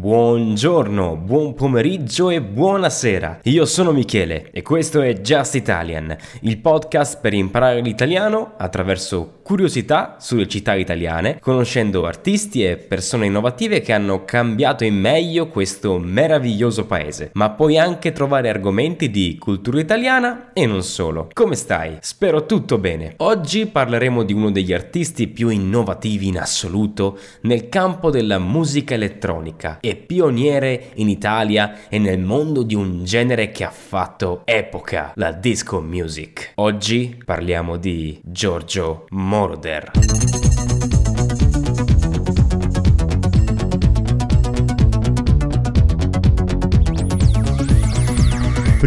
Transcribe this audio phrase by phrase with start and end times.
[0.00, 3.40] Buongiorno, buon pomeriggio e buonasera.
[3.42, 10.16] Io sono Michele e questo è Just Italian, il podcast per imparare l'italiano attraverso curiosità
[10.18, 16.86] sulle città italiane, conoscendo artisti e persone innovative che hanno cambiato in meglio questo meraviglioso
[16.86, 21.28] paese, ma puoi anche trovare argomenti di cultura italiana e non solo.
[21.34, 21.98] Come stai?
[22.00, 23.14] Spero tutto bene.
[23.18, 29.78] Oggi parleremo di uno degli artisti più innovativi in assoluto nel campo della musica elettronica
[29.90, 35.32] e pioniere in Italia e nel mondo di un genere che ha fatto epoca, la
[35.32, 36.52] disco music.
[36.56, 40.49] Oggi parliamo di Giorgio Moroder.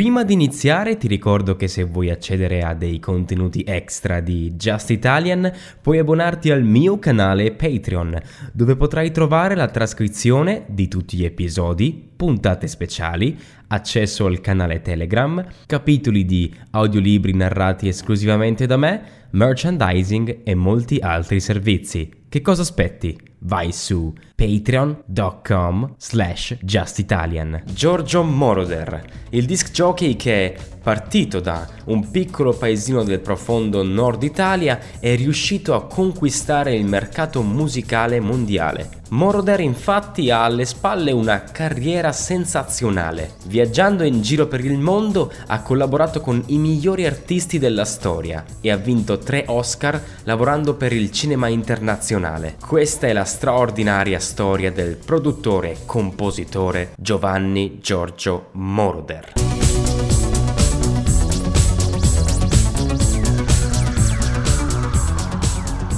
[0.00, 4.88] Prima di iniziare ti ricordo che se vuoi accedere a dei contenuti extra di Just
[4.88, 8.18] Italian puoi abbonarti al mio canale Patreon
[8.50, 15.44] dove potrai trovare la trascrizione di tutti gli episodi, puntate speciali, accesso al canale Telegram,
[15.66, 19.02] capitoli di audiolibri narrati esclusivamente da me,
[19.32, 22.19] merchandising e molti altri servizi.
[22.30, 23.30] Che cosa aspetti?
[23.40, 27.62] vai su patreon.com slash justitalian.
[27.72, 34.78] Giorgio Moroder, il disc jockey che partito da un piccolo paesino del profondo nord Italia
[34.98, 38.98] è riuscito a conquistare il mercato musicale mondiale.
[39.10, 43.32] Moroder infatti ha alle spalle una carriera sensazionale.
[43.46, 48.70] Viaggiando in giro per il mondo ha collaborato con i migliori artisti della storia e
[48.70, 52.19] ha vinto tre Oscar lavorando per il cinema internazionale.
[52.64, 59.32] Questa è la straordinaria storia del produttore e compositore Giovanni Giorgio Moroder.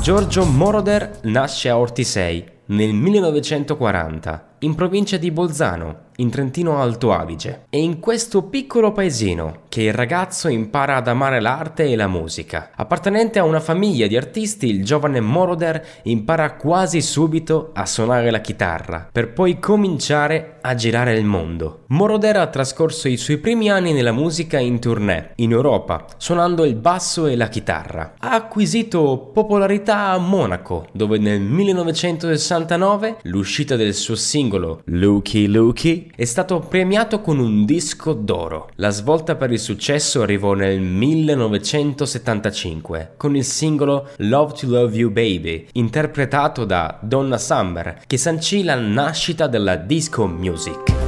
[0.00, 7.64] Giorgio Moroder nasce a Ortisei nel 1940 in provincia di Bolzano, in Trentino Alto Adige.
[7.68, 12.70] È in questo piccolo paesino che il ragazzo impara ad amare l'arte e la musica.
[12.74, 18.40] Appartenente a una famiglia di artisti, il giovane Moroder impara quasi subito a suonare la
[18.40, 21.84] chitarra, per poi cominciare a girare il mondo.
[21.88, 26.76] Moroder ha trascorso i suoi primi anni nella musica in tournée, in Europa, suonando il
[26.76, 28.14] basso e la chitarra.
[28.18, 36.10] Ha acquisito popolarità a Monaco, dove nel 1969 l'uscita del suo singolo singolo Lukey Lukey
[36.14, 38.68] è stato premiato con un disco d'oro.
[38.74, 45.10] La svolta per il successo arrivò nel 1975 con il singolo Love to Love You
[45.10, 51.00] Baby, interpretato da Donna Summer, che sancì la nascita della disco music.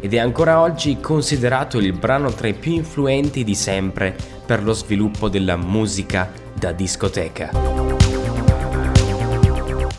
[0.00, 4.72] ed è ancora oggi considerato il brano tra i più influenti di sempre per lo
[4.72, 8.27] sviluppo della musica da discoteca.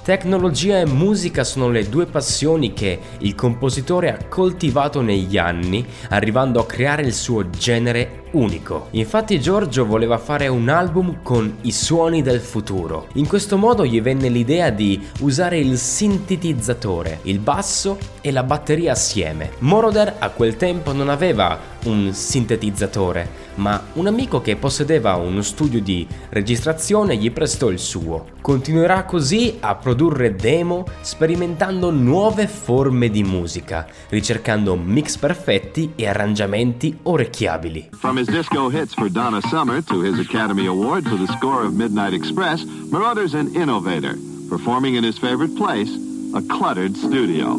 [0.10, 6.60] Tecnologia e musica sono le due passioni che il compositore ha coltivato negli anni, arrivando
[6.60, 8.88] a creare il suo genere unico.
[8.92, 13.08] Infatti Giorgio voleva fare un album con i suoni del futuro.
[13.14, 18.92] In questo modo gli venne l'idea di usare il sintetizzatore, il basso e la batteria
[18.92, 19.52] assieme.
[19.60, 25.82] Moroder a quel tempo non aveva un sintetizzatore, ma un amico che possedeva uno studio
[25.82, 28.38] di registrazione gli prestò il suo.
[28.42, 36.98] Continuerà così a produrre demo sperimentando nuove forme di musica, ricercando mix perfetti e arrangiamenti
[37.04, 37.90] orecchiabili.
[37.92, 41.74] From his disco hits for Donna Summer to his Academy Award for the score of
[41.74, 44.18] Midnight Express, Marauder's an innovator,
[44.50, 45.90] performing in his favorite place,
[46.34, 47.56] a cluttered studio.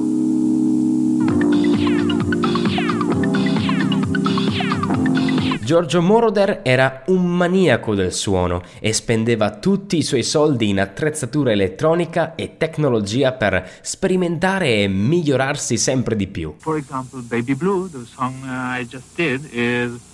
[5.65, 11.53] Giorgio Moroder era un maniaco del suono e spendeva tutti i suoi soldi in attrezzatura
[11.53, 16.55] elettronica e tecnologia per sperimentare e migliorarsi sempre di più.
[16.59, 20.10] For example, Baby Blue, the song uh, I just did is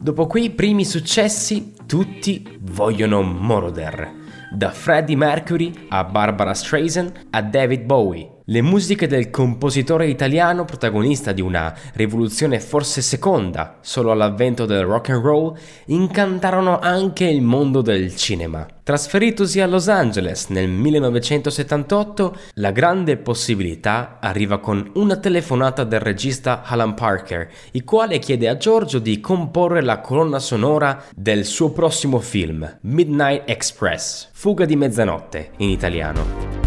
[0.00, 4.10] Dopo quei primi successi, tutti vogliono Moroder,
[4.50, 8.37] da Freddie Mercury a Barbara Streisand a David Bowie.
[8.50, 15.10] Le musiche del compositore italiano, protagonista di una rivoluzione forse seconda, solo all'avvento del rock
[15.10, 15.54] and roll,
[15.88, 18.66] incantarono anche il mondo del cinema.
[18.82, 26.62] Trasferitosi a Los Angeles nel 1978, la grande possibilità arriva con una telefonata del regista
[26.64, 32.18] Alan Parker, il quale chiede a Giorgio di comporre la colonna sonora del suo prossimo
[32.18, 36.57] film, Midnight Express, Fuga di mezzanotte in italiano.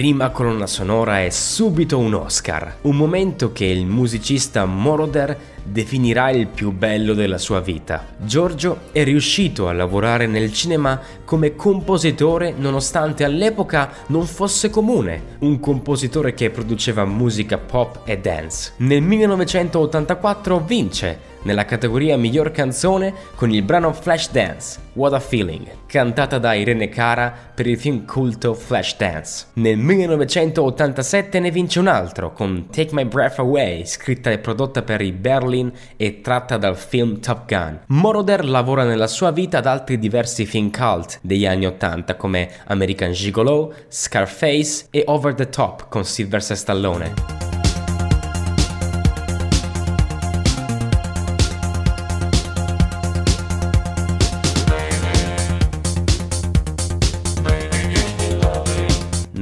[0.00, 6.46] Prima colonna sonora e subito un Oscar, un momento che il musicista Moroder definirà il
[6.46, 8.06] più bello della sua vita.
[8.16, 15.60] Giorgio è riuscito a lavorare nel cinema come compositore nonostante all'epoca non fosse comune, un
[15.60, 18.72] compositore che produceva musica pop e dance.
[18.76, 26.38] Nel 1984 vince nella categoria miglior canzone con il brano Flashdance, What a Feeling, cantata
[26.38, 29.46] da Irene Cara per il film culto Flashdance.
[29.54, 35.00] Nel 1987 ne vince un altro con Take My Breath Away, scritta e prodotta per
[35.00, 37.80] i Berlin e tratta dal film Top Gun.
[37.86, 43.12] Moroder lavora nella sua vita ad altri diversi film cult degli anni 80 come American
[43.12, 47.49] Gigolo, Scarface e Over the Top con Sylvester Stallone.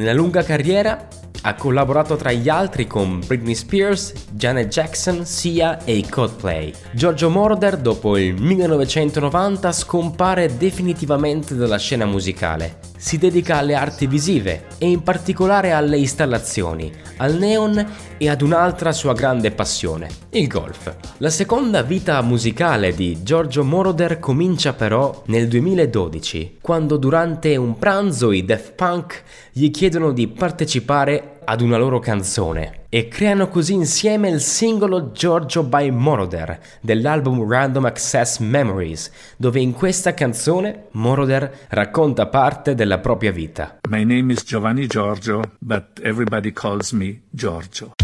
[0.09, 1.07] Nella lunga carriera
[1.43, 6.73] ha collaborato tra gli altri con Britney Spears, Janet Jackson, Sia e i Coldplay.
[6.93, 12.79] Giorgio Moroder dopo il 1990 scompare definitivamente dalla scena musicale.
[12.97, 17.87] Si dedica alle arti visive e in particolare alle installazioni, al neon
[18.19, 20.93] e ad un'altra sua grande passione, il golf.
[21.19, 28.33] La seconda vita musicale di Giorgio Moroder comincia però nel 2012, quando durante un pranzo
[28.33, 34.29] i Daft Punk gli chiedono di partecipare ad una loro canzone e creano così insieme
[34.29, 42.27] il singolo Giorgio by Moroder dell'album Random Access Memories, dove in questa canzone Moroder racconta
[42.27, 43.79] parte della propria vita.
[43.89, 47.98] My name is Giovanni Giorgio, but everybody calls me Giorgio.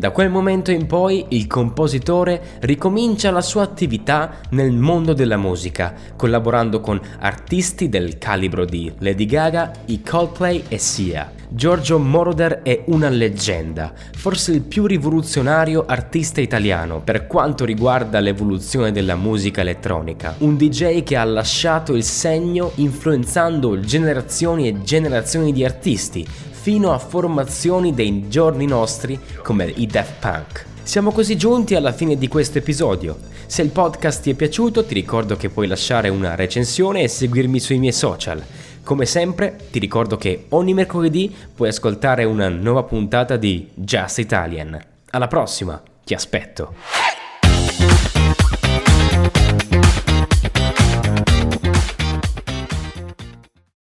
[0.00, 5.92] Da quel momento in poi il compositore ricomincia la sua attività nel mondo della musica,
[6.16, 11.30] collaborando con artisti del calibro di Lady Gaga, i Coldplay e Sia.
[11.50, 18.92] Giorgio Moroder è una leggenda, forse il più rivoluzionario artista italiano per quanto riguarda l'evoluzione
[18.92, 20.34] della musica elettronica.
[20.38, 26.26] Un DJ che ha lasciato il segno influenzando generazioni e generazioni di artisti,
[26.60, 30.66] fino a formazioni dei giorni nostri come i Daft Punk.
[30.82, 33.16] Siamo così giunti alla fine di questo episodio.
[33.46, 37.58] Se il podcast ti è piaciuto ti ricordo che puoi lasciare una recensione e seguirmi
[37.58, 38.44] sui miei social.
[38.82, 44.78] Come sempre ti ricordo che ogni mercoledì puoi ascoltare una nuova puntata di Just Italian.
[45.12, 46.74] Alla prossima, ti aspetto.